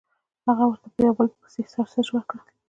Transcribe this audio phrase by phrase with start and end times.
[0.47, 2.43] هغه ورته یو په بل پسې ساسج ورکړل